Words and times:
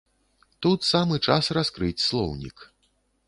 Тут 0.65 0.87
самы 0.91 1.19
час 1.29 1.51
раскрыць 1.57 2.05
слоўнік. 2.07 2.57